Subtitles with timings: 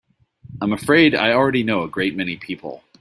[0.61, 2.83] I'm afraid I already know a great many people.